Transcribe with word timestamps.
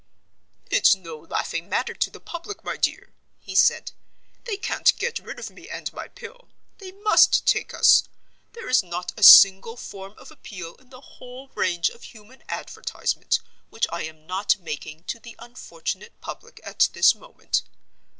"It's 0.71 0.95
no 0.95 1.15
laughing 1.19 1.69
matter 1.69 1.93
to 1.93 2.09
the 2.09 2.19
public, 2.19 2.63
my 2.63 2.75
dear," 2.75 3.13
he 3.39 3.53
said. 3.53 3.91
"They 4.45 4.57
can't 4.57 4.97
get 4.97 5.19
rid 5.19 5.37
of 5.37 5.51
me 5.51 5.69
and 5.69 5.93
my 5.93 6.07
Pill; 6.07 6.47
they 6.79 6.91
must 6.91 7.45
take 7.45 7.71
us. 7.71 8.05
There 8.53 8.67
is 8.67 8.81
not 8.81 9.13
a 9.15 9.21
single 9.21 9.77
form 9.77 10.15
of 10.17 10.31
appeal 10.31 10.73
in 10.77 10.89
the 10.89 11.01
whole 11.01 11.49
range 11.49 11.89
of 11.91 12.01
human 12.01 12.41
advertisement 12.49 13.41
which 13.69 13.85
I 13.91 14.01
am 14.05 14.25
not 14.25 14.57
making 14.57 15.03
to 15.03 15.19
the 15.19 15.35
unfortunate 15.37 16.19
public 16.19 16.59
at 16.63 16.89
this 16.93 17.13
moment. 17.13 17.61